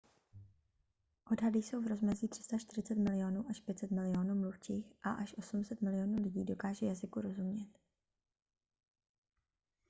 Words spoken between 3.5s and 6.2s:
500 milionů mluvčích a až 800 milionů